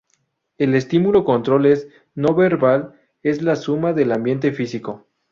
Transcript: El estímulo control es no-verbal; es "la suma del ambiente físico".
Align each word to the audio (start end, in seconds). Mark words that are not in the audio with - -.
El 0.57 0.73
estímulo 0.73 1.23
control 1.23 1.67
es 1.67 1.87
no-verbal; 2.15 2.99
es 3.21 3.43
"la 3.43 3.55
suma 3.55 3.93
del 3.93 4.11
ambiente 4.13 4.51
físico". 4.51 5.05